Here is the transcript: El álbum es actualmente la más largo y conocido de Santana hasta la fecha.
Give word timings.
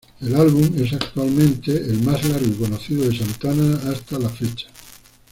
El 0.19 0.33
álbum 0.35 0.67
es 0.83 0.93
actualmente 0.93 1.79
la 1.93 2.01
más 2.11 2.27
largo 2.27 2.47
y 2.47 2.53
conocido 2.57 3.07
de 3.07 3.15
Santana 3.15 3.79
hasta 3.91 4.17
la 4.17 4.29
fecha. 4.29 4.65